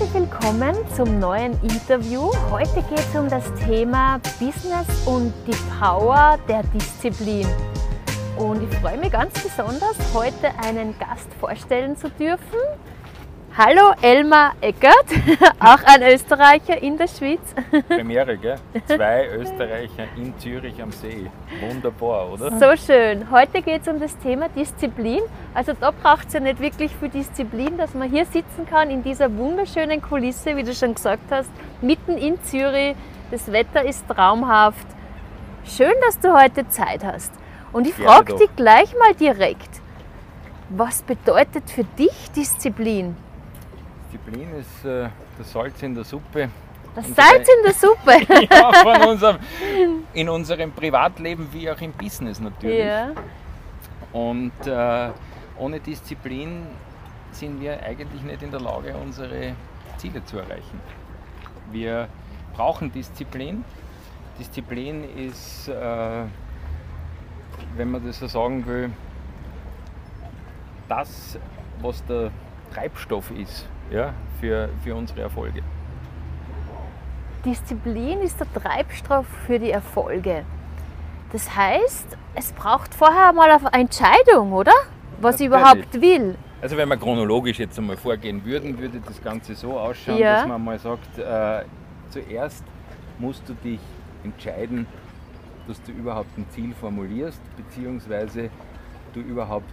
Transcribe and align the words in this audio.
Herzlich 0.00 0.22
willkommen 0.22 0.74
zum 0.96 1.18
neuen 1.18 1.52
Interview. 1.62 2.30
Heute 2.50 2.82
geht 2.88 3.00
es 3.00 3.14
um 3.14 3.28
das 3.28 3.44
Thema 3.66 4.18
Business 4.38 5.06
und 5.06 5.30
die 5.46 5.54
Power 5.78 6.38
der 6.48 6.62
Disziplin. 6.62 7.46
Und 8.38 8.62
ich 8.62 8.78
freue 8.78 8.96
mich 8.96 9.12
ganz 9.12 9.34
besonders, 9.42 9.98
heute 10.14 10.52
einen 10.64 10.98
Gast 10.98 11.28
vorstellen 11.38 11.98
zu 11.98 12.08
dürfen. 12.08 12.60
Hallo 13.58 13.92
Elmar 14.00 14.52
Eckert, 14.60 15.06
auch 15.58 15.82
ein 15.84 16.04
Österreicher 16.04 16.80
in 16.80 16.96
der 16.96 17.08
Schweiz. 17.08 17.40
Premiere, 17.88 18.38
gell? 18.38 18.54
Zwei 18.86 19.26
Österreicher 19.26 20.06
in 20.16 20.38
Zürich 20.38 20.80
am 20.80 20.92
See. 20.92 21.28
Wunderbar, 21.60 22.32
oder? 22.32 22.56
So 22.60 22.76
schön. 22.76 23.28
Heute 23.28 23.60
geht 23.60 23.82
es 23.82 23.88
um 23.88 23.98
das 23.98 24.16
Thema 24.18 24.48
Disziplin. 24.50 25.22
Also 25.52 25.72
da 25.72 25.90
braucht 25.90 26.28
es 26.28 26.34
ja 26.34 26.40
nicht 26.40 26.60
wirklich 26.60 26.94
viel 26.94 27.08
Disziplin, 27.08 27.76
dass 27.76 27.92
man 27.92 28.08
hier 28.08 28.24
sitzen 28.24 28.66
kann 28.70 28.88
in 28.88 29.02
dieser 29.02 29.36
wunderschönen 29.36 30.00
Kulisse, 30.00 30.56
wie 30.56 30.62
du 30.62 30.72
schon 30.72 30.94
gesagt 30.94 31.32
hast, 31.32 31.50
mitten 31.80 32.18
in 32.18 32.40
Zürich. 32.44 32.94
Das 33.32 33.50
Wetter 33.50 33.84
ist 33.84 34.06
traumhaft. 34.06 34.86
Schön, 35.64 35.94
dass 36.06 36.20
du 36.20 36.32
heute 36.40 36.68
Zeit 36.68 37.04
hast. 37.04 37.32
Und 37.72 37.88
ich 37.88 37.94
frage 37.94 38.36
dich 38.36 38.54
gleich 38.54 38.94
mal 38.96 39.12
direkt, 39.14 39.80
was 40.68 41.02
bedeutet 41.02 41.68
für 41.68 41.82
dich 41.82 42.30
Disziplin? 42.36 43.16
Disziplin 44.10 44.54
ist 44.56 44.84
äh, 44.84 45.08
das 45.38 45.52
Salz 45.52 45.82
in 45.82 45.94
der 45.94 46.02
Suppe. 46.02 46.50
Das 46.96 47.06
Salz 47.14 47.48
in 47.48 47.62
der 47.64 47.72
Suppe? 47.72 48.46
ja, 48.50 49.06
unserem, 49.08 49.38
in 50.12 50.28
unserem 50.28 50.72
Privatleben 50.72 51.48
wie 51.52 51.70
auch 51.70 51.80
im 51.80 51.92
Business 51.92 52.40
natürlich. 52.40 52.84
Ja. 52.84 53.12
Und 54.12 54.52
äh, 54.66 55.10
ohne 55.58 55.78
Disziplin 55.78 56.66
sind 57.30 57.60
wir 57.60 57.80
eigentlich 57.84 58.22
nicht 58.22 58.42
in 58.42 58.50
der 58.50 58.60
Lage, 58.60 58.96
unsere 58.96 59.54
Ziele 59.98 60.24
zu 60.24 60.38
erreichen. 60.38 60.80
Wir 61.70 62.08
brauchen 62.54 62.90
Disziplin. 62.90 63.64
Disziplin 64.40 65.04
ist, 65.16 65.68
äh, 65.68 66.24
wenn 67.76 67.90
man 67.92 68.04
das 68.04 68.18
so 68.18 68.26
sagen 68.26 68.66
will, 68.66 68.90
das, 70.88 71.38
was 71.80 72.04
der 72.06 72.32
Treibstoff 72.74 73.30
ist 73.30 73.68
ja, 73.90 74.14
für, 74.40 74.68
für 74.82 74.94
unsere 74.94 75.22
Erfolge. 75.22 75.62
Disziplin 77.44 78.20
ist 78.20 78.38
der 78.38 78.52
Treibstoff 78.52 79.26
für 79.46 79.58
die 79.58 79.70
Erfolge. 79.70 80.44
Das 81.32 81.54
heißt, 81.54 82.16
es 82.34 82.52
braucht 82.52 82.94
vorher 82.94 83.32
mal 83.32 83.50
eine 83.50 83.72
Entscheidung, 83.72 84.52
oder? 84.52 84.72
Was 85.20 85.38
Natürlich. 85.38 85.40
ich 85.40 85.46
überhaupt 85.46 86.00
will. 86.00 86.36
Also 86.62 86.76
wenn 86.76 86.88
wir 86.88 86.96
chronologisch 86.96 87.58
jetzt 87.58 87.78
einmal 87.78 87.96
vorgehen 87.96 88.44
würden, 88.44 88.78
würde 88.78 89.00
das 89.04 89.22
Ganze 89.22 89.54
so 89.54 89.78
ausschauen, 89.78 90.18
ja. 90.18 90.36
dass 90.36 90.48
man 90.48 90.62
mal 90.62 90.78
sagt, 90.78 91.18
äh, 91.18 91.64
zuerst 92.10 92.64
musst 93.18 93.48
du 93.48 93.54
dich 93.54 93.80
entscheiden, 94.24 94.86
dass 95.66 95.82
du 95.82 95.92
überhaupt 95.92 96.36
ein 96.36 96.46
Ziel 96.50 96.74
formulierst, 96.74 97.40
beziehungsweise 97.56 98.50
du 99.14 99.20
überhaupt 99.20 99.72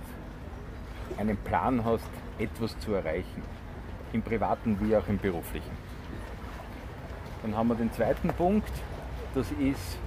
einen 1.18 1.38
Plan 1.38 1.84
hast, 1.84 2.10
etwas 2.40 2.78
zu 2.80 2.94
erreichen 2.94 3.57
im 4.14 4.22
privaten 4.22 4.78
wie 4.82 4.96
auch 4.96 5.08
im 5.08 5.18
beruflichen. 5.18 5.72
Dann 7.42 7.56
haben 7.56 7.70
wir 7.70 7.76
den 7.76 7.92
zweiten 7.92 8.30
Punkt, 8.30 8.72
das 9.36 9.52
ist 9.52 9.98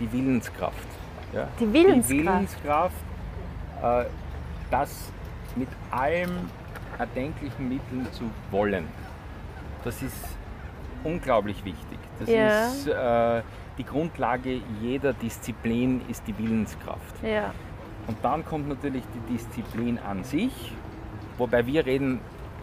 die 0.00 0.12
Willenskraft. 0.12 0.88
Ja? 1.32 1.48
Die 1.60 1.72
Willenskraft. 1.72 2.10
Die 2.10 2.26
Willenskraft, 2.26 2.94
äh, 3.82 4.04
das 4.70 5.12
mit 5.54 5.68
allen 5.90 6.50
erdenklichen 6.98 7.68
Mitteln 7.68 8.06
zu 8.12 8.24
wollen. 8.50 8.86
Das 9.84 10.02
ist 10.02 10.16
unglaublich 11.04 11.64
wichtig. 11.64 11.98
Das 12.18 12.28
ja. 12.28 12.66
ist 12.66 12.86
äh, 12.88 13.42
die 13.78 13.84
Grundlage 13.84 14.60
jeder 14.80 15.12
Disziplin 15.12 16.00
ist 16.08 16.26
die 16.26 16.36
Willenskraft. 16.38 17.22
Ja. 17.22 17.52
Und 18.06 18.16
dann 18.22 18.44
kommt 18.44 18.68
natürlich 18.68 19.02
die 19.14 19.34
Disziplin 19.34 19.98
an 19.98 20.24
sich, 20.24 20.72
wobei 21.38 21.66
wir 21.66 21.84
reden 21.86 22.20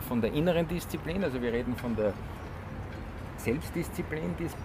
von 0.07 0.21
der 0.21 0.33
inneren 0.33 0.67
Disziplin, 0.67 1.23
also 1.23 1.41
wir 1.41 1.51
reden 1.51 1.75
von 1.75 1.95
der 1.95 2.13
Selbstdisziplin, 3.37 4.35
die 4.39 4.45
es 4.45 4.55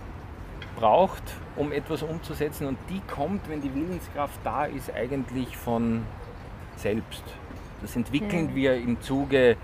braucht, 0.76 1.22
um 1.56 1.72
etwas 1.72 2.03
umzusetzen. 2.03 2.66
Und 2.66 2.78
die 2.88 3.00
kommt, 3.12 3.48
wenn 3.48 3.60
die 3.60 3.75
Willenskraft 3.75 4.38
da 4.44 4.65
ist, 4.65 4.93
eigentlich 4.94 5.56
von 5.56 6.04
selbst. 6.77 7.25
Das 7.81 7.97
entwickeln 7.97 8.50
ja. 8.50 8.54
wir 8.54 8.75
im 8.77 9.00
Zuge 9.00 9.56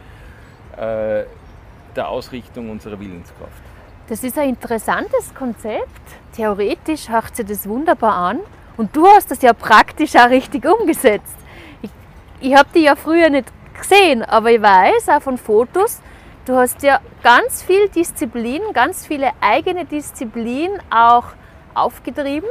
äh, 0.76 1.24
der 1.96 2.08
Ausrichtung 2.08 2.70
unserer 2.70 2.98
Willenskraft. 2.98 3.62
Das 4.08 4.22
ist 4.22 4.38
ein 4.38 4.50
interessantes 4.50 5.34
Konzept. 5.34 6.02
Theoretisch 6.34 7.08
hört 7.08 7.34
sich 7.34 7.46
das 7.46 7.68
wunderbar 7.68 8.14
an. 8.14 8.40
Und 8.76 8.94
du 8.94 9.06
hast 9.06 9.30
das 9.30 9.40
ja 9.42 9.52
praktisch 9.52 10.16
auch 10.16 10.28
richtig 10.28 10.66
umgesetzt. 10.66 11.36
Ich, 11.80 11.90
ich 12.40 12.54
habe 12.54 12.68
die 12.74 12.80
ja 12.80 12.96
früher 12.96 13.30
nicht 13.30 13.46
gesehen, 13.74 14.22
aber 14.22 14.50
ich 14.50 14.62
weiß 14.62 15.08
auch 15.10 15.22
von 15.22 15.38
Fotos, 15.38 16.00
du 16.44 16.54
hast 16.54 16.82
ja 16.82 17.00
ganz 17.22 17.62
viel 17.62 17.88
Disziplin, 17.88 18.60
ganz 18.72 19.06
viele 19.06 19.30
eigene 19.40 19.84
Disziplin 19.84 20.70
auch 20.90 21.24
aufgetrieben. 21.74 22.48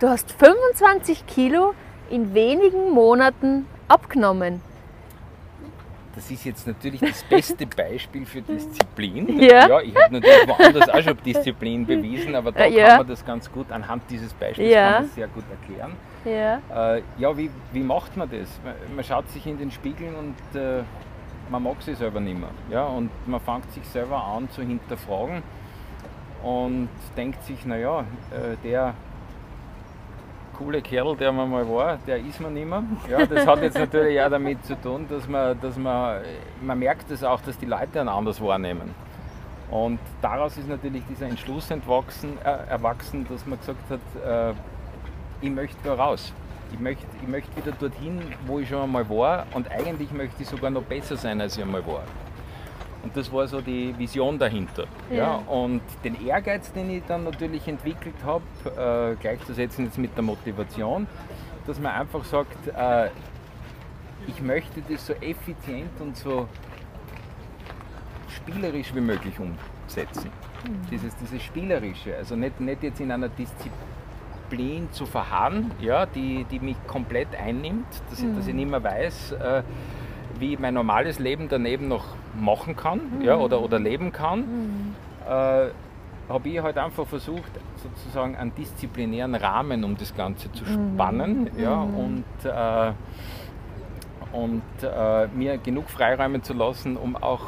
Du 0.00 0.08
hast 0.08 0.32
25 0.32 1.26
Kilo 1.26 1.74
in 2.10 2.34
wenigen 2.34 2.90
Monaten 2.90 3.66
abgenommen. 3.88 4.60
Das 6.14 6.30
ist 6.30 6.44
jetzt 6.44 6.66
natürlich 6.66 7.00
das 7.00 7.22
beste 7.24 7.66
Beispiel 7.66 8.26
für 8.26 8.42
Disziplin. 8.42 9.40
Ja, 9.42 9.68
ja 9.68 9.80
ich 9.80 9.94
habe 9.96 10.14
natürlich 10.14 10.46
woanders 10.46 10.88
auch 10.88 11.02
schon 11.02 11.16
Disziplin 11.24 11.86
bewiesen, 11.86 12.34
aber 12.34 12.52
da 12.52 12.66
ja. 12.66 12.88
kann 12.88 12.98
man 12.98 13.06
das 13.08 13.24
ganz 13.24 13.50
gut 13.50 13.70
anhand 13.72 14.02
dieses 14.10 14.32
Beispiels 14.34 14.70
ja. 14.70 14.92
kann 14.92 15.02
man 15.02 15.10
sehr 15.10 15.28
gut 15.28 15.44
erklären. 15.50 15.92
Ja, 16.24 16.94
äh, 16.96 17.02
ja 17.18 17.36
wie, 17.36 17.50
wie 17.72 17.82
macht 17.82 18.16
man 18.16 18.30
das? 18.30 18.48
Man 18.94 19.04
schaut 19.04 19.28
sich 19.30 19.46
in 19.46 19.58
den 19.58 19.70
Spiegel 19.70 20.14
und 20.14 20.58
äh, 20.58 20.82
man 21.50 21.62
mag 21.62 21.82
sich 21.82 21.96
selber 21.96 22.20
nicht 22.20 22.38
mehr. 22.38 22.50
Ja? 22.70 22.84
Und 22.84 23.10
man 23.26 23.40
fängt 23.40 23.70
sich 23.72 23.84
selber 23.88 24.22
an 24.22 24.48
zu 24.50 24.62
hinterfragen 24.62 25.42
und 26.42 26.88
denkt 27.16 27.42
sich, 27.44 27.64
naja, 27.64 28.00
äh, 28.30 28.56
der 28.64 28.94
coole 30.56 30.82
Kerl, 30.82 31.16
der 31.16 31.32
man 31.32 31.50
mal 31.50 31.68
war, 31.68 31.98
der 32.06 32.18
ist 32.18 32.40
man 32.40 32.54
nicht 32.54 32.66
mehr. 32.66 32.82
Ja, 33.08 33.26
das 33.26 33.46
hat 33.46 33.62
jetzt 33.62 33.78
natürlich 33.78 34.20
auch 34.20 34.30
damit 34.30 34.64
zu 34.64 34.80
tun, 34.80 35.06
dass 35.08 35.28
man, 35.28 35.60
dass 35.60 35.76
man, 35.76 36.20
man 36.60 36.78
merkt 36.78 37.10
es 37.10 37.20
das 37.20 37.24
auch, 37.24 37.40
dass 37.40 37.58
die 37.58 37.66
Leute 37.66 38.00
einen 38.00 38.08
anders 38.08 38.40
wahrnehmen. 38.40 38.94
Und 39.70 39.98
daraus 40.20 40.58
ist 40.58 40.68
natürlich 40.68 41.02
dieser 41.08 41.26
Entschluss 41.26 41.70
entwachsen, 41.70 42.36
äh, 42.44 42.70
erwachsen, 42.70 43.26
dass 43.28 43.46
man 43.46 43.58
gesagt 43.58 43.90
hat, 43.90 44.52
äh, 44.52 44.54
ich 45.40 45.50
möchte 45.50 45.76
da 45.82 45.94
raus. 45.94 46.32
Ich 46.72 46.78
möchte, 46.78 47.06
ich 47.20 47.28
möchte 47.28 47.54
wieder 47.56 47.72
dorthin, 47.72 48.20
wo 48.46 48.58
ich 48.58 48.68
schon 48.68 48.82
einmal 48.82 49.08
war 49.08 49.46
und 49.54 49.70
eigentlich 49.70 50.10
möchte 50.12 50.42
ich 50.42 50.48
sogar 50.48 50.70
noch 50.70 50.82
besser 50.82 51.16
sein, 51.16 51.40
als 51.40 51.56
ich 51.56 51.62
einmal 51.62 51.86
war. 51.86 52.02
Und 53.02 53.16
das 53.16 53.32
war 53.32 53.48
so 53.48 53.60
die 53.60 53.96
Vision 53.98 54.38
dahinter. 54.38 54.84
Ja. 55.10 55.16
ja. 55.16 55.34
und 55.48 55.82
den 56.04 56.24
Ehrgeiz, 56.24 56.72
den 56.72 56.90
ich 56.90 57.02
dann 57.06 57.24
natürlich 57.24 57.66
entwickelt 57.66 58.14
habe, 58.24 58.44
äh, 58.64 59.16
gleichzusetzen 59.20 59.86
jetzt 59.86 59.98
mit 59.98 60.14
der 60.16 60.22
Motivation, 60.22 61.06
dass 61.66 61.80
man 61.80 61.92
einfach 61.92 62.24
sagt, 62.24 62.68
äh, 62.68 63.08
ich 64.28 64.40
möchte 64.40 64.82
das 64.88 65.06
so 65.06 65.14
effizient 65.14 66.00
und 66.00 66.16
so 66.16 66.48
spielerisch 68.28 68.94
wie 68.94 69.00
möglich 69.00 69.34
umsetzen. 69.38 70.30
Mhm. 70.66 70.88
Dieses, 70.90 71.16
dieses 71.16 71.42
Spielerische, 71.42 72.16
also 72.16 72.36
nicht, 72.36 72.60
nicht 72.60 72.82
jetzt 72.82 73.00
in 73.00 73.10
einer 73.10 73.28
Disziplin 73.28 74.88
zu 74.92 75.06
verharren, 75.06 75.72
ja, 75.80 76.06
die, 76.06 76.44
die 76.44 76.60
mich 76.60 76.76
komplett 76.86 77.34
einnimmt, 77.34 77.86
dass, 78.10 78.20
mhm. 78.20 78.30
ich, 78.30 78.36
dass 78.36 78.46
ich 78.46 78.54
nicht 78.54 78.70
mehr 78.70 78.82
weiß, 78.82 79.32
äh, 79.32 79.62
wie 80.42 80.54
ich 80.54 80.58
mein 80.58 80.74
normales 80.74 81.20
Leben 81.20 81.48
daneben 81.48 81.88
noch 81.88 82.04
machen 82.38 82.76
kann 82.76 83.00
mhm. 83.18 83.22
ja, 83.22 83.36
oder, 83.36 83.62
oder 83.62 83.78
leben 83.78 84.12
kann, 84.12 84.40
mhm. 84.40 84.94
äh, 85.26 85.68
habe 86.28 86.48
ich 86.48 86.60
halt 86.60 86.76
einfach 86.78 87.06
versucht, 87.06 87.52
sozusagen 87.76 88.36
einen 88.36 88.54
disziplinären 88.54 89.34
Rahmen 89.34 89.84
um 89.84 89.96
das 89.96 90.14
Ganze 90.14 90.50
zu 90.52 90.64
mhm. 90.64 90.94
spannen 90.94 91.50
mhm. 91.54 91.62
ja, 91.62 91.80
und, 91.80 92.24
äh, 92.44 92.92
und 94.36 94.62
äh, 94.82 95.28
mir 95.28 95.58
genug 95.58 95.88
Freiräume 95.88 96.42
zu 96.42 96.54
lassen, 96.54 96.96
um 96.96 97.16
auch 97.16 97.42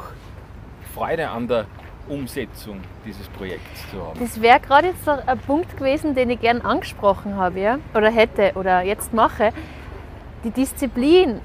Freude 0.93 1.29
an 1.29 1.47
der 1.49 1.65
Umsetzung 2.07 2.79
dieses 3.05 3.27
Projekts 3.29 3.89
zu 3.91 4.01
haben. 4.01 4.19
Das 4.19 4.41
wäre 4.41 4.59
gerade 4.61 4.87
jetzt 4.87 5.09
ein 5.09 5.39
Punkt 5.39 5.75
gewesen, 5.75 6.15
den 6.15 6.29
ich 6.29 6.39
gern 6.39 6.61
angesprochen 6.61 7.35
habe, 7.35 7.59
ja? 7.59 7.79
oder 7.93 8.09
hätte 8.09 8.53
oder 8.55 8.83
jetzt 8.83 9.13
mache. 9.13 9.51
Die 10.45 10.51
Disziplin. 10.51 11.41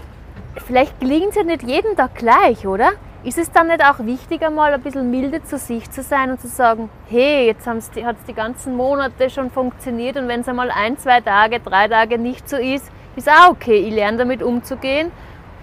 Vielleicht 0.56 0.98
gelingt 1.00 1.30
es 1.30 1.36
ja 1.36 1.44
nicht 1.44 1.62
jeden 1.62 1.96
Tag 1.96 2.14
gleich, 2.14 2.66
oder? 2.66 2.92
Ist 3.22 3.38
es 3.38 3.50
dann 3.50 3.68
nicht 3.68 3.84
auch 3.84 3.98
wichtig, 4.00 4.42
einmal 4.42 4.72
ein 4.72 4.80
bisschen 4.80 5.10
milde 5.10 5.42
zu 5.42 5.58
sich 5.58 5.90
zu 5.90 6.02
sein 6.02 6.30
und 6.30 6.40
zu 6.40 6.48
sagen, 6.48 6.88
hey, 7.08 7.46
jetzt 7.46 7.66
hat 7.66 7.76
es 7.76 7.90
die 8.26 8.34
ganzen 8.34 8.76
Monate 8.76 9.28
schon 9.28 9.50
funktioniert 9.50 10.16
und 10.16 10.26
wenn 10.26 10.40
es 10.40 10.48
einmal 10.48 10.70
ein, 10.70 10.96
zwei 10.96 11.20
Tage, 11.20 11.60
drei 11.60 11.86
Tage 11.86 12.18
nicht 12.18 12.48
so 12.48 12.56
ist, 12.56 12.90
ist 13.16 13.28
auch 13.28 13.50
okay, 13.50 13.76
ich 13.76 13.94
lerne 13.94 14.18
damit 14.18 14.42
umzugehen. 14.42 15.12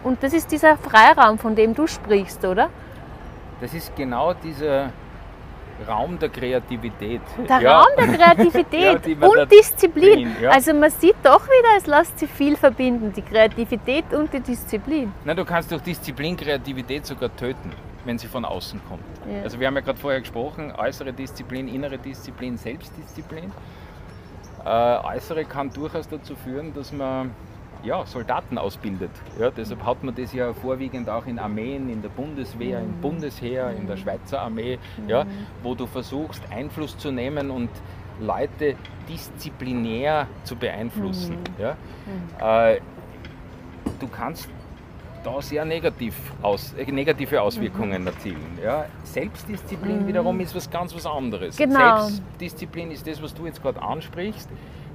Und 0.03 0.21
das 0.21 0.33
ist 0.33 0.51
dieser 0.51 0.77
Freiraum, 0.77 1.39
von 1.39 1.55
dem 1.55 1.73
du 1.73 1.87
sprichst, 1.87 2.45
oder? 2.45 2.69
Das 3.59 3.73
ist 3.73 3.95
genau 3.95 4.33
dieser 4.35 4.91
Raum 5.85 6.17
der 6.17 6.29
Kreativität. 6.29 7.21
Der 7.47 7.59
ja. 7.59 7.79
Raum 7.79 7.87
der 7.97 8.07
Kreativität 8.07 9.07
ja, 9.21 9.27
und 9.27 9.51
Disziplin. 9.51 10.35
Ja. 10.41 10.51
Also 10.51 10.73
man 10.73 10.89
sieht 10.89 11.17
doch 11.23 11.43
wieder, 11.45 11.77
es 11.77 11.85
lässt 11.85 12.17
sich 12.19 12.29
viel 12.29 12.55
verbinden, 12.55 13.13
die 13.13 13.21
Kreativität 13.21 14.13
und 14.13 14.33
die 14.33 14.39
Disziplin. 14.39 15.11
Na, 15.25 15.33
du 15.33 15.45
kannst 15.45 15.71
durch 15.71 15.81
Disziplin 15.81 16.35
Kreativität 16.35 17.05
sogar 17.05 17.35
töten, 17.35 17.71
wenn 18.05 18.17
sie 18.17 18.27
von 18.27 18.45
außen 18.45 18.81
kommt. 18.87 19.03
Also 19.43 19.59
wir 19.59 19.67
haben 19.67 19.75
ja 19.75 19.81
gerade 19.81 19.99
vorher 19.99 20.21
gesprochen, 20.21 20.73
äußere 20.77 21.11
Disziplin, 21.13 21.67
innere 21.67 21.97
Disziplin, 21.97 22.57
Selbstdisziplin. 22.57 23.51
Äh, 24.65 24.69
äußere 24.69 25.45
kann 25.45 25.69
durchaus 25.71 26.07
dazu 26.07 26.35
führen, 26.35 26.73
dass 26.73 26.91
man 26.91 27.31
ja, 27.83 28.05
Soldaten 28.05 28.57
ausbildet. 28.57 29.11
Ja, 29.39 29.49
deshalb 29.51 29.85
hat 29.85 30.03
man 30.03 30.15
das 30.15 30.33
ja 30.33 30.53
vorwiegend 30.53 31.09
auch 31.09 31.25
in 31.25 31.39
Armeen, 31.39 31.89
in 31.89 32.01
der 32.01 32.09
Bundeswehr, 32.09 32.79
im 32.79 32.97
mhm. 32.97 33.01
Bundesheer, 33.01 33.71
in 33.71 33.87
der 33.87 33.97
Schweizer 33.97 34.41
Armee, 34.41 34.79
ja, 35.07 35.23
mhm. 35.23 35.29
wo 35.63 35.75
du 35.75 35.85
versuchst, 35.85 36.41
Einfluss 36.51 36.97
zu 36.97 37.11
nehmen 37.11 37.51
und 37.51 37.69
Leute 38.19 38.75
disziplinär 39.07 40.27
zu 40.43 40.55
beeinflussen. 40.55 41.37
Mhm. 41.37 41.63
Ja. 42.39 42.69
Äh, 42.69 42.81
du 43.99 44.07
kannst 44.07 44.49
da 45.23 45.41
sehr 45.41 45.65
negativ 45.65 46.15
aus, 46.41 46.73
äh, 46.73 46.89
negative 46.91 47.41
Auswirkungen 47.41 48.01
mhm. 48.01 48.07
erzielen. 48.07 48.59
Ja. 48.63 48.85
Selbstdisziplin 49.03 50.03
mhm. 50.03 50.07
wiederum 50.07 50.39
ist 50.39 50.55
was 50.55 50.69
ganz 50.69 50.95
was 50.95 51.05
anderes. 51.05 51.57
Genau. 51.57 52.07
Selbstdisziplin 52.07 52.91
ist 52.91 53.05
das, 53.07 53.21
was 53.21 53.33
du 53.33 53.45
jetzt 53.45 53.61
gerade 53.61 53.81
ansprichst, 53.81 54.49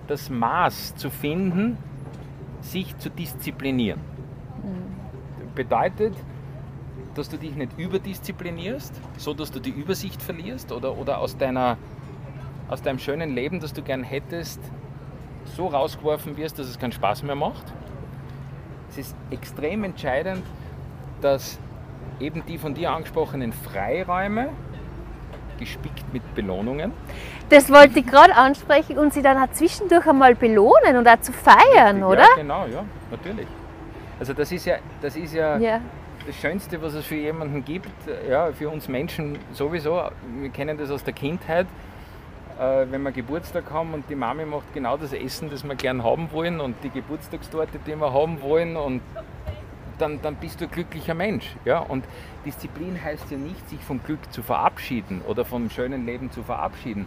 das 0.09 0.31
Maß 0.31 0.97
zu 0.97 1.11
finden, 1.11 1.79
sich 2.63 2.97
zu 2.99 3.11
disziplinieren. 3.11 4.01
Mhm. 4.63 5.55
Bedeutet, 5.55 6.15
dass 7.15 7.29
du 7.29 7.37
dich 7.37 7.55
nicht 7.55 7.79
überdisziplinierst, 7.79 8.99
so 9.19 9.35
dass 9.35 9.51
du 9.51 9.61
die 9.61 9.71
Übersicht 9.71 10.23
verlierst 10.23 10.73
oder, 10.73 10.97
oder 10.97 11.19
aus, 11.19 11.37
deiner, 11.37 11.77
aus 12.69 12.81
deinem 12.83 12.99
schönen 12.99 13.35
Leben, 13.35 13.61
das 13.61 13.73
du 13.73 13.83
gern 13.83 14.03
hättest, 14.03 14.61
so 15.45 15.67
rausgeworfen 15.67 16.37
wirst, 16.37 16.59
dass 16.59 16.69
es 16.69 16.79
keinen 16.79 16.93
Spaß 16.93 17.23
mehr 17.25 17.35
macht. 17.35 17.65
Es 18.89 18.99
ist 18.99 19.17
extrem 19.31 19.85
entscheidend, 19.85 20.43
dass 21.21 21.59
eben 22.21 22.45
die 22.47 22.59
von 22.59 22.75
dir 22.75 22.93
angesprochenen 22.93 23.53
Freiräume, 23.53 24.51
gespickt 25.65 26.13
mit 26.13 26.35
Belohnungen. 26.35 26.93
Das 27.49 27.71
wollte 27.71 28.01
ich 28.01 28.07
gerade 28.07 28.35
ansprechen 28.35 28.99
und 28.99 29.13
sie 29.13 29.23
dann 29.23 29.37
auch 29.37 29.51
zwischendurch 29.53 30.07
einmal 30.07 30.35
belohnen 30.35 30.97
und 30.97 31.09
auch 31.09 31.21
zu 31.21 31.33
feiern, 31.33 32.01
ja, 32.01 32.07
oder? 32.07 32.23
Ja, 32.23 32.37
genau, 32.37 32.67
ja, 32.67 32.85
natürlich. 33.11 33.47
Also 34.19 34.35
das 34.35 34.53
ist 34.53 34.67
ja, 34.67 34.77
das 35.01 35.17
ist 35.17 35.35
ja, 35.35 35.59
ja, 35.59 35.81
das 36.27 36.37
Schönste, 36.37 36.81
was 36.81 36.95
es 36.95 37.05
für 37.05 37.17
jemanden 37.17 37.65
gibt, 37.65 37.91
ja, 38.29 38.53
für 38.53 38.69
uns 38.69 38.89
Menschen 38.89 39.39
sowieso. 39.53 40.03
Wir 40.41 40.51
kennen 40.51 40.79
das 40.79 40.91
aus 40.91 41.03
der 41.03 41.13
Kindheit, 41.13 41.67
äh, 42.59 42.87
wenn 42.91 43.03
wir 43.03 43.13
Geburtstag 43.13 43.65
haben 43.71 43.95
und 43.95 44.09
die 44.09 44.15
Mami 44.15 44.45
macht 44.45 44.73
genau 44.75 44.97
das 44.97 45.13
Essen, 45.13 45.51
das 45.51 45.65
wir 45.65 45.75
gern 45.75 46.05
haben 46.05 46.31
wollen 46.33 46.61
und 46.61 46.77
die 46.85 46.91
Geburtstagstorte, 46.91 47.79
die 47.87 47.97
wir 47.97 48.13
haben 48.13 48.41
wollen 48.43 48.77
und 48.77 49.01
dann, 50.03 50.21
dann 50.21 50.35
bist 50.35 50.61
du 50.61 50.65
ein 50.65 50.71
glücklicher 50.71 51.15
Mensch. 51.15 51.55
Ja? 51.65 51.79
Und 51.79 52.05
Disziplin 52.45 53.03
heißt 53.03 53.31
ja 53.31 53.39
nicht, 53.39 53.69
sich 53.71 53.81
vom 53.81 54.03
Glück 54.03 54.21
zu 54.33 54.43
verabschieden 54.43 55.23
oder 55.27 55.45
vom 55.45 55.71
schönen 55.71 56.05
Leben 56.05 56.31
zu 56.31 56.43
verabschieden. 56.43 57.07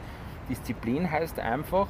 Disziplin 0.50 1.12
heißt 1.12 1.40
einfach, 1.40 1.88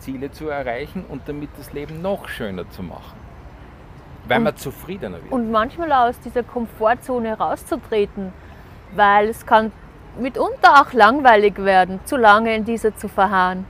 Ziele 0.00 0.30
zu 0.32 0.48
erreichen 0.48 1.04
und 1.08 1.28
damit 1.28 1.50
das 1.56 1.72
Leben 1.72 2.02
noch 2.02 2.28
schöner 2.28 2.68
zu 2.70 2.82
machen. 2.82 3.16
Weil 4.26 4.38
und, 4.38 4.44
man 4.44 4.56
zufriedener 4.56 5.22
wird. 5.22 5.32
Und 5.32 5.50
manchmal 5.50 5.92
aus 5.92 6.18
dieser 6.20 6.42
Komfortzone 6.42 7.38
rauszutreten, 7.38 8.32
weil 8.94 9.28
es 9.28 9.46
kann 9.46 9.72
mitunter 10.18 10.82
auch 10.82 10.92
langweilig 10.92 11.56
werden, 11.58 12.00
zu 12.04 12.16
lange 12.16 12.54
in 12.54 12.64
dieser 12.64 12.96
zu 12.96 13.08
verharren. 13.08 13.64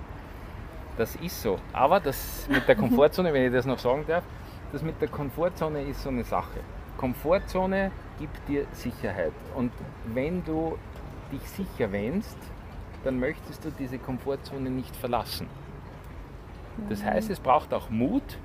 Das 0.96 1.14
ist 1.16 1.42
so. 1.42 1.58
Aber 1.72 2.00
das 2.00 2.46
mit 2.48 2.66
der 2.66 2.76
Komfortzone, 2.76 3.32
wenn 3.32 3.46
ich 3.46 3.52
das 3.52 3.66
noch 3.66 3.78
sagen 3.78 4.04
darf, 4.08 4.24
das 4.72 4.82
mit 4.82 5.00
der 5.00 5.08
Komfortzone 5.08 5.82
ist 5.82 6.02
so 6.02 6.08
eine 6.08 6.24
Sache. 6.24 6.60
Komfortzone 6.98 7.90
gibt 8.18 8.36
dir 8.48 8.66
Sicherheit. 8.72 9.32
Und 9.54 9.72
wenn 10.12 10.44
du 10.44 10.76
dich 11.32 11.42
sicher 11.48 11.90
wähnst, 11.90 12.36
dann 13.04 13.18
möchtest 13.18 13.64
du 13.64 13.70
diese 13.70 13.98
Komfortzone 13.98 14.68
nicht 14.68 14.94
verlassen. 14.94 15.46
Das 16.88 17.02
heißt, 17.02 17.30
es 17.30 17.40
braucht 17.40 17.72
auch 17.72 17.88
Mut, 17.90 18.38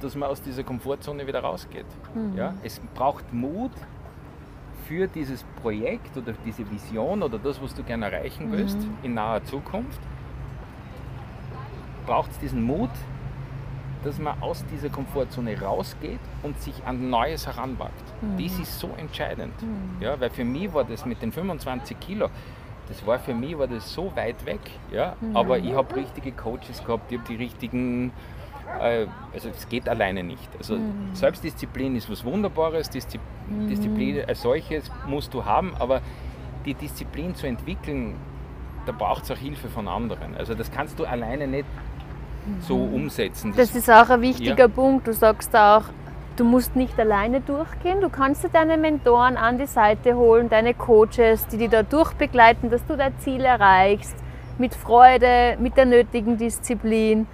dass 0.00 0.14
man 0.14 0.28
aus 0.28 0.40
dieser 0.40 0.62
Komfortzone 0.62 1.26
wieder 1.26 1.40
rausgeht. 1.40 1.86
Mhm. 2.14 2.36
Ja? 2.36 2.54
Es 2.62 2.80
braucht 2.94 3.32
Mut 3.32 3.72
für 4.86 5.06
dieses 5.06 5.44
Projekt 5.62 6.16
oder 6.16 6.32
diese 6.44 6.68
Vision 6.70 7.22
oder 7.22 7.38
das, 7.38 7.62
was 7.62 7.74
du 7.74 7.82
gerne 7.82 8.06
erreichen 8.06 8.50
willst 8.50 8.78
mhm. 8.78 8.96
in 9.02 9.14
naher 9.14 9.44
Zukunft. 9.44 10.00
Braucht 12.06 12.30
es 12.32 12.38
diesen 12.38 12.62
Mut, 12.64 12.90
dass 14.04 14.18
man 14.18 14.40
aus 14.42 14.64
dieser 14.72 14.88
Komfortzone 14.88 15.60
rausgeht 15.60 16.20
und 16.42 16.60
sich 16.60 16.74
an 16.84 17.10
Neues 17.10 17.46
heranwagt. 17.46 17.92
Mhm. 18.20 18.42
Das 18.42 18.58
ist 18.58 18.78
so 18.78 18.90
entscheidend. 18.96 19.54
Mhm. 19.62 20.02
Ja, 20.02 20.18
weil 20.20 20.30
für 20.30 20.44
mich 20.44 20.72
war 20.72 20.84
das 20.84 21.06
mit 21.06 21.22
den 21.22 21.32
25 21.32 21.98
Kilo, 22.00 22.28
das 22.88 23.06
war 23.06 23.18
für 23.18 23.34
mich 23.34 23.56
war 23.58 23.66
das 23.66 23.92
so 23.92 24.14
weit 24.16 24.44
weg. 24.44 24.60
Ja? 24.90 25.16
Mhm. 25.20 25.36
Aber 25.36 25.58
ich 25.58 25.72
habe 25.72 25.94
richtige 25.96 26.32
Coaches 26.32 26.84
gehabt, 26.84 27.10
ich 27.10 27.18
habe 27.18 27.28
die 27.28 27.36
richtigen, 27.36 28.12
äh, 28.80 29.06
also 29.32 29.48
es 29.48 29.68
geht 29.68 29.88
alleine 29.88 30.22
nicht. 30.22 30.48
Also 30.58 30.76
mhm. 30.76 31.14
Selbstdisziplin 31.14 31.96
ist 31.96 32.10
was 32.10 32.24
Wunderbares, 32.24 32.90
Diszi 32.90 33.18
mhm. 33.48 33.68
Disziplin 33.68 34.24
als 34.26 34.42
solches 34.42 34.90
musst 35.06 35.32
du 35.32 35.44
haben, 35.44 35.74
aber 35.78 36.00
die 36.66 36.74
Disziplin 36.74 37.34
zu 37.34 37.46
entwickeln, 37.46 38.16
da 38.86 38.92
braucht 38.92 39.24
es 39.24 39.30
auch 39.30 39.38
Hilfe 39.38 39.68
von 39.68 39.88
anderen. 39.88 40.36
Also 40.36 40.54
das 40.54 40.70
kannst 40.70 40.98
du 40.98 41.04
alleine 41.04 41.46
nicht 41.46 41.66
so 42.66 42.76
umsetzen. 42.76 43.52
Das, 43.56 43.68
das 43.68 43.76
ist 43.76 43.90
auch 43.90 44.08
ein 44.10 44.20
wichtiger 44.20 44.56
ja. 44.56 44.68
Punkt. 44.68 45.06
Du 45.06 45.12
sagst 45.12 45.54
auch, 45.54 45.84
du 46.36 46.44
musst 46.44 46.76
nicht 46.76 46.98
alleine 46.98 47.40
durchgehen. 47.40 48.00
Du 48.00 48.08
kannst 48.08 48.44
dir 48.44 48.48
deine 48.48 48.76
Mentoren 48.76 49.36
an 49.36 49.58
die 49.58 49.66
Seite 49.66 50.16
holen, 50.16 50.48
deine 50.48 50.74
Coaches, 50.74 51.46
die 51.48 51.58
dich 51.58 51.70
da 51.70 51.82
durchbegleiten, 51.82 52.70
dass 52.70 52.84
du 52.86 52.96
dein 52.96 53.18
Ziel 53.20 53.42
erreichst. 53.42 54.16
Mit 54.58 54.74
Freude, 54.74 55.56
mit 55.60 55.76
der 55.76 55.86
nötigen 55.86 56.36
Disziplin. 56.38 57.26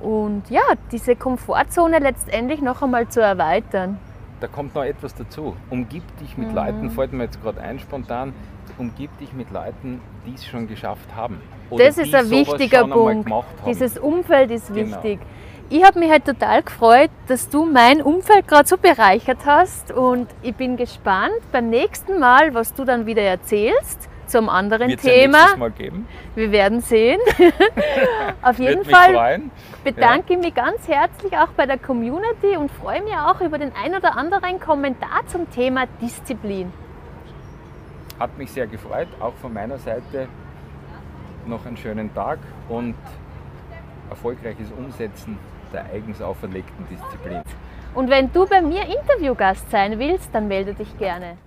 Und 0.00 0.50
ja, 0.50 0.62
diese 0.92 1.16
Komfortzone 1.16 1.98
letztendlich 1.98 2.60
noch 2.60 2.82
einmal 2.82 3.08
zu 3.08 3.20
erweitern. 3.20 3.98
Da 4.40 4.48
kommt 4.48 4.74
noch 4.74 4.84
etwas 4.84 5.14
dazu. 5.14 5.56
Umgib 5.70 6.02
dich 6.18 6.36
mit 6.36 6.48
mhm. 6.48 6.54
Leuten, 6.54 6.90
fällt 6.90 7.12
mir 7.12 7.24
jetzt 7.24 7.42
gerade 7.42 7.60
ein 7.60 7.78
spontan, 7.78 8.34
umgib 8.78 9.16
dich 9.18 9.32
mit 9.32 9.50
Leuten, 9.50 10.00
die 10.26 10.34
es 10.34 10.44
schon 10.44 10.68
geschafft 10.68 11.14
haben. 11.14 11.40
das 11.70 11.98
ist 11.98 12.14
ein 12.14 12.28
wichtiger 12.30 12.86
Punkt. 12.86 13.30
Dieses 13.66 13.98
Umfeld 13.98 14.50
ist 14.50 14.72
genau. 14.72 14.96
wichtig. 14.96 15.20
Ich 15.68 15.82
habe 15.82 15.98
mich 15.98 16.10
halt 16.10 16.24
total 16.24 16.62
gefreut, 16.62 17.10
dass 17.26 17.48
du 17.48 17.64
mein 17.64 18.00
Umfeld 18.00 18.46
gerade 18.46 18.68
so 18.68 18.76
bereichert 18.76 19.46
hast 19.46 19.90
und 19.90 20.28
ich 20.42 20.54
bin 20.54 20.76
gespannt 20.76 21.40
beim 21.50 21.70
nächsten 21.70 22.20
Mal, 22.20 22.54
was 22.54 22.72
du 22.74 22.84
dann 22.84 23.06
wieder 23.06 23.22
erzählst 23.22 24.08
zum 24.26 24.48
anderen 24.48 24.90
Wird's 24.90 25.02
Thema. 25.02 25.50
Ja 25.52 25.56
Mal 25.56 25.70
geben. 25.70 26.08
Wir 26.34 26.52
werden 26.52 26.80
sehen. 26.80 27.20
Auf 28.42 28.58
jeden 28.58 28.84
Fall 28.84 29.42
bedanke 29.84 30.34
ich 30.34 30.38
mich 30.38 30.54
ganz 30.54 30.86
herzlich 30.88 31.36
auch 31.36 31.48
bei 31.56 31.66
der 31.66 31.78
Community 31.78 32.56
und 32.56 32.70
freue 32.70 33.02
mich 33.02 33.14
auch 33.14 33.40
über 33.40 33.58
den 33.58 33.72
ein 33.74 33.94
oder 33.94 34.16
anderen 34.16 34.60
Kommentar 34.60 35.26
zum 35.26 35.50
Thema 35.50 35.84
Disziplin. 36.00 36.72
Hat 38.18 38.36
mich 38.38 38.50
sehr 38.50 38.66
gefreut, 38.66 39.08
auch 39.20 39.34
von 39.34 39.52
meiner 39.52 39.78
Seite 39.78 40.28
noch 41.46 41.64
einen 41.66 41.76
schönen 41.76 42.12
Tag 42.14 42.38
und 42.68 42.94
erfolgreiches 44.10 44.72
Umsetzen 44.76 45.38
der 45.72 45.84
eigens 45.92 46.22
auferlegten 46.22 46.86
Disziplin. 46.88 47.42
Und 47.94 48.10
wenn 48.10 48.32
du 48.32 48.46
bei 48.46 48.60
mir 48.60 48.82
Interviewgast 48.82 49.70
sein 49.70 49.98
willst, 49.98 50.34
dann 50.34 50.48
melde 50.48 50.74
dich 50.74 50.98
gerne. 50.98 51.38